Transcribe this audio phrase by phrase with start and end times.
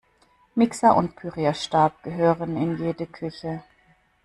[0.55, 3.61] Mixer und Pürierstab gehören in jede Küche.